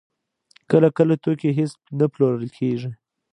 [0.71, 2.91] کله کله توکي هېڅ نه پلورل کېږي